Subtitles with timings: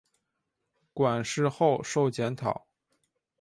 [0.95, 2.65] 馆试后授检讨。